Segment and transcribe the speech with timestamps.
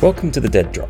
[0.00, 0.88] Welcome to the Dead Drop,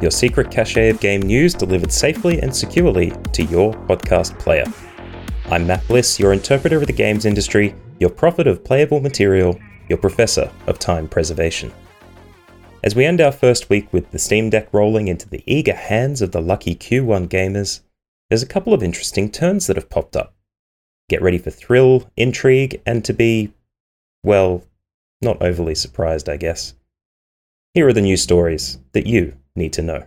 [0.00, 4.66] your secret cache of game news delivered safely and securely to your podcast player.
[5.46, 9.98] I'm Matt Bliss, your interpreter of the games industry, your prophet of playable material, your
[9.98, 11.72] professor of time preservation.
[12.82, 16.22] As we end our first week with the Steam Deck rolling into the eager hands
[16.22, 17.80] of the lucky Q1 gamers,
[18.30, 20.34] there's a couple of interesting turns that have popped up.
[21.10, 23.52] Get ready for thrill, intrigue, and to be,
[24.24, 24.64] well,
[25.20, 26.74] not overly surprised, I guess.
[27.74, 30.06] Here are the news stories that you need to know.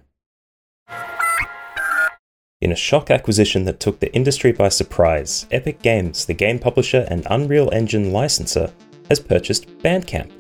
[2.60, 7.06] In a shock acquisition that took the industry by surprise, Epic Games, the game publisher
[7.08, 8.74] and Unreal Engine licensor,
[9.10, 10.32] has purchased Bandcamp.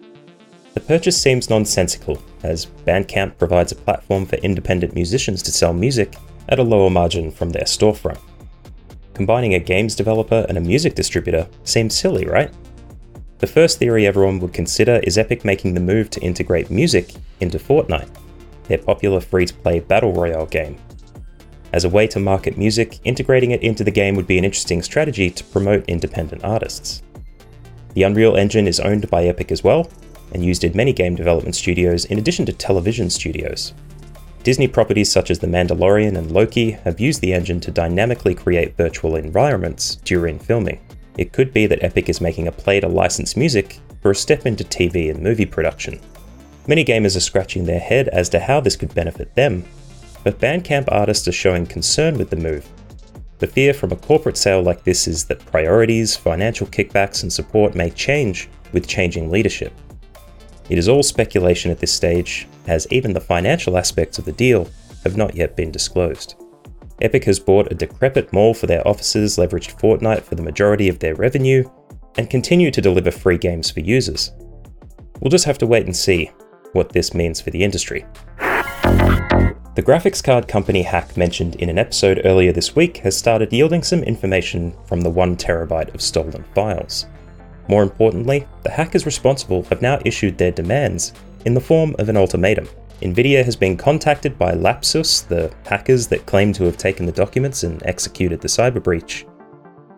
[0.73, 6.16] The purchase seems nonsensical, as Bandcamp provides a platform for independent musicians to sell music
[6.49, 8.20] at a lower margin from their storefront.
[9.13, 12.51] Combining a games developer and a music distributor seems silly, right?
[13.38, 17.60] The first theory everyone would consider is Epic making the move to integrate music into
[17.60, 18.10] Fortnite,
[18.68, 20.77] their popular free to play battle royale game.
[21.74, 24.82] As a way to market music, integrating it into the game would be an interesting
[24.82, 27.04] strategy to promote independent artists.
[27.94, 29.90] The Unreal Engine is owned by Epic as well,
[30.32, 33.74] and used in many game development studios in addition to television studios.
[34.43, 38.76] Disney properties such as The Mandalorian and Loki have used the engine to dynamically create
[38.76, 40.79] virtual environments during filming.
[41.18, 44.46] It could be that Epic is making a play to license music for a step
[44.46, 45.99] into TV and movie production.
[46.68, 49.63] Many gamers are scratching their head as to how this could benefit them,
[50.24, 52.68] but Bandcamp artists are showing concern with the move.
[53.40, 57.76] The fear from a corporate sale like this is that priorities, financial kickbacks, and support
[57.76, 59.74] may change with changing leadership.
[60.70, 64.69] It is all speculation at this stage, as even the financial aspects of the deal
[65.03, 66.36] have not yet been disclosed.
[67.02, 71.00] Epic has bought a decrepit mall for their offices, leveraged Fortnite for the majority of
[71.00, 71.69] their revenue,
[72.18, 74.31] and continue to deliver free games for users.
[75.19, 76.31] We'll just have to wait and see
[76.72, 78.06] what this means for the industry.
[79.75, 83.81] The graphics card company hack mentioned in an episode earlier this week has started yielding
[83.81, 87.07] some information from the 1TB of stolen files.
[87.68, 91.13] More importantly, the hackers responsible have now issued their demands
[91.46, 92.68] in the form of an ultimatum.
[93.01, 97.63] Nvidia has been contacted by Lapsus, the hackers that claim to have taken the documents
[97.63, 99.25] and executed the cyber breach.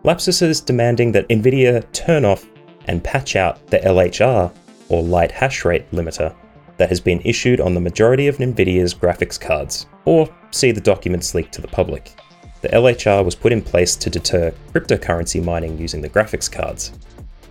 [0.04, 2.46] Lapsus is demanding that Nvidia turn off
[2.86, 4.52] and patch out the LHR,
[4.88, 6.34] or light hash rate limiter,
[6.76, 11.34] that has been issued on the majority of Nvidia's graphics cards, or see the documents
[11.34, 12.20] leaked to the public.
[12.62, 16.92] The LHR was put in place to deter cryptocurrency mining using the graphics cards.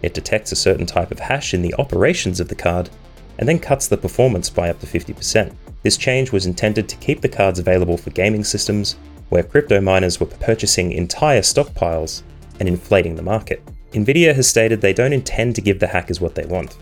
[0.01, 2.89] It detects a certain type of hash in the operations of the card
[3.37, 5.53] and then cuts the performance by up to 50%.
[5.83, 8.95] This change was intended to keep the cards available for gaming systems
[9.29, 12.23] where crypto miners were purchasing entire stockpiles
[12.59, 13.61] and inflating the market.
[13.91, 16.77] Nvidia has stated they don't intend to give the hackers what they want,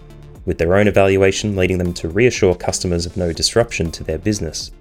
[0.45, 4.72] with their own evaluation leading them to reassure customers of no disruption to their business.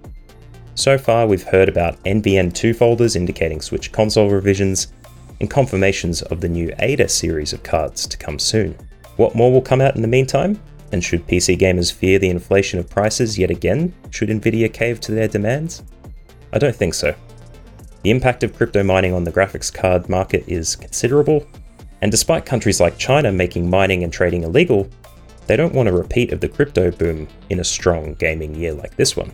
[0.74, 4.92] So far, we've heard about NVN2 folders indicating Switch console revisions
[5.42, 8.78] and confirmations of the new Ada series of cards to come soon.
[9.16, 10.58] What more will come out in the meantime?
[10.92, 15.12] And should PC gamers fear the inflation of prices yet again should Nvidia cave to
[15.12, 15.82] their demands?
[16.52, 17.14] I don't think so.
[18.02, 21.44] The impact of crypto mining on the graphics card market is considerable,
[22.02, 24.88] and despite countries like China making mining and trading illegal,
[25.48, 28.94] they don't want a repeat of the crypto boom in a strong gaming year like
[28.96, 29.32] this one.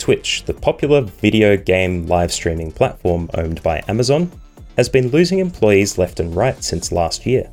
[0.00, 4.32] Twitch, the popular video game live streaming platform owned by Amazon,
[4.76, 7.48] has been losing employees left and right since last year.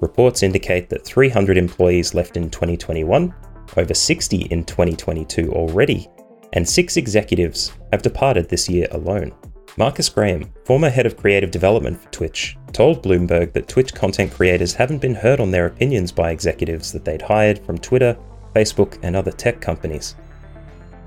[0.00, 3.32] Reports indicate that 300 employees left in 2021,
[3.76, 6.08] over 60 in 2022 already,
[6.52, 9.32] and six executives have departed this year alone.
[9.78, 14.74] Marcus Graham, former head of creative development for Twitch, told Bloomberg that Twitch content creators
[14.74, 18.16] haven't been heard on their opinions by executives that they'd hired from Twitter,
[18.56, 20.16] Facebook, and other tech companies.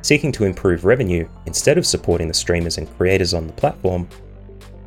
[0.01, 4.07] Seeking to improve revenue instead of supporting the streamers and creators on the platform,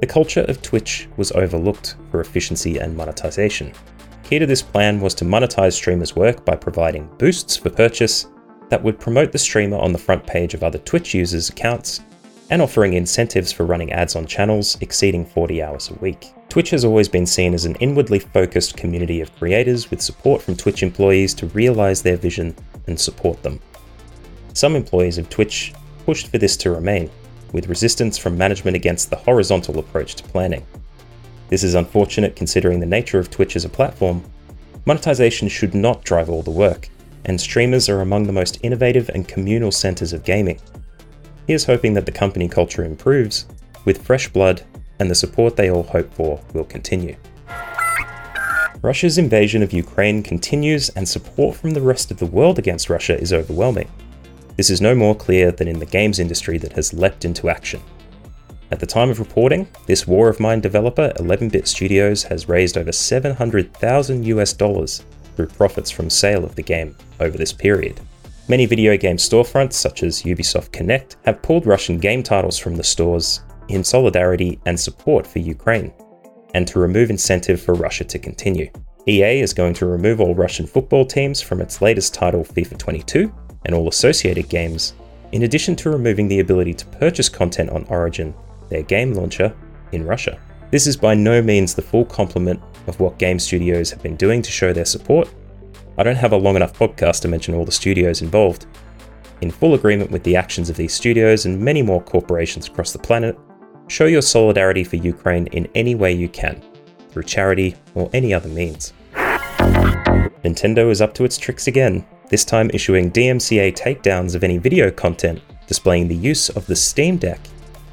[0.01, 3.73] the culture of Twitch was overlooked for efficiency and monetization.
[4.25, 8.27] Key to this plan was to monetize streamers' work by providing boosts for purchase
[8.71, 12.01] that would promote the streamer on the front page of other Twitch users' accounts
[12.49, 16.33] and offering incentives for running ads on channels exceeding 40 hours a week.
[16.49, 20.57] Twitch has always been seen as an inwardly focused community of creators with support from
[20.57, 22.55] Twitch employees to realize their vision
[22.87, 23.61] and support them.
[24.55, 25.73] Some employees of Twitch
[26.05, 27.11] pushed for this to remain,
[27.53, 30.67] with resistance from management against the horizontal approach to planning.
[31.49, 34.23] This is unfortunate considering the nature of Twitch as a platform.
[34.85, 36.89] Monetization should not drive all the work,
[37.25, 40.61] and streamers are among the most innovative and communal centers of gaming.
[41.47, 43.47] he is hoping that the company culture improves,
[43.85, 44.63] with fresh blood
[44.99, 47.17] and the support they all hope for will continue.
[48.83, 53.19] Russia's invasion of Ukraine continues, and support from the rest of the world against Russia
[53.19, 53.89] is overwhelming.
[54.57, 57.81] This is no more clear than in the games industry that has leapt into action.
[58.71, 62.93] At the time of reporting, this War of Mine developer, 11-Bit Studios, has raised over
[62.93, 65.05] 700,000 US dollars
[65.37, 68.01] through profits from sale of the game over this period.
[68.49, 72.85] Many video game storefronts, such as Ubisoft Connect, have pulled Russian game titles from the
[72.85, 75.93] stores in solidarity and support for Ukraine
[76.55, 78.71] and to remove incentive for Russia to continue.
[79.09, 83.35] EA is going to remove all Russian football teams from its latest title, FIFA 22,
[83.65, 84.95] and all associated games,
[85.33, 88.35] in addition to removing the ability to purchase content on Origin,
[88.69, 89.55] their game launcher,
[89.93, 90.39] in Russia.
[90.71, 94.43] This is by no means the full complement of what game studios have been doing
[94.43, 95.33] to show their support.
[95.99, 98.67] I don't have a long enough podcast to mention all the studios involved.
[99.43, 102.99] In full agreement with the actions of these studios and many more corporations across the
[102.99, 103.37] planet,
[103.93, 106.63] Show your solidarity for Ukraine in any way you can,
[107.11, 108.95] through charity or any other means.
[110.43, 114.91] Nintendo is up to its tricks again, this time issuing DMCA takedowns of any video
[114.91, 117.39] content displaying the use of the Steam Deck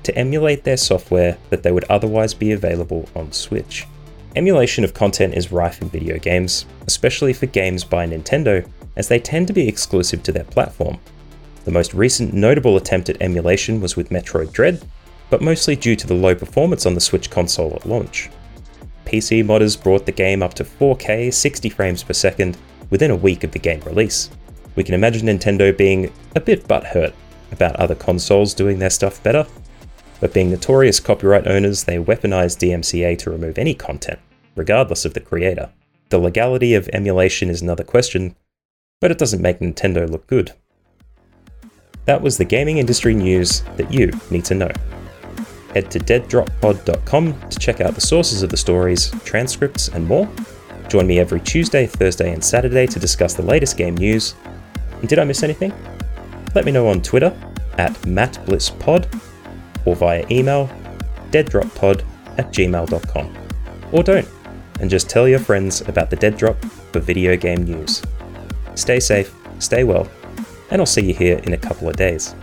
[0.03, 3.85] to emulate their software that they would otherwise be available on Switch.
[4.37, 8.65] Emulation of content is rife in video games, especially for games by Nintendo,
[8.95, 10.97] as they tend to be exclusive to their platform.
[11.65, 14.81] The most recent notable attempt at emulation was with Metroid Dread,
[15.29, 18.29] but mostly due to the low performance on the Switch console at launch.
[19.05, 22.57] PC modders brought the game up to 4K 60 frames per second
[22.89, 24.29] within a week of the game release.
[24.75, 27.13] We can imagine Nintendo being a bit butthurt
[27.51, 29.45] about other consoles doing their stuff better,
[30.19, 34.19] but being notorious copyright owners, they weaponized DMCA to remove any content,
[34.55, 35.69] regardless of the creator.
[36.09, 38.35] The legality of emulation is another question,
[38.99, 40.53] but it doesn't make Nintendo look good.
[42.05, 44.71] That was the gaming industry news that you need to know
[45.73, 50.27] head to deaddroppod.com to check out the sources of the stories, transcripts, and more.
[50.89, 54.33] Join me every Tuesday, Thursday, and Saturday to discuss the latest game news.
[54.99, 55.71] And did I miss anything?
[56.55, 57.31] Let me know on Twitter
[57.77, 59.07] at mattblisspod
[59.85, 60.67] or via email
[61.29, 62.03] deaddroppod
[62.39, 63.37] at gmail.com.
[63.91, 64.27] Or don't,
[64.79, 66.59] and just tell your friends about the Dead Drop
[66.91, 68.01] for video game news.
[68.73, 70.09] Stay safe, stay well,
[70.71, 72.33] and I'll see you here in a couple of days.